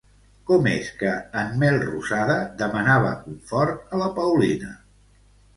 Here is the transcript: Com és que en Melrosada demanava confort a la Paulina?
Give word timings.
Com 0.51 0.63
és 0.69 0.87
que 1.01 1.11
en 1.41 1.51
Melrosada 1.63 2.39
demanava 2.63 3.13
confort 3.27 3.97
a 3.97 4.01
la 4.05 4.09
Paulina? 4.21 4.73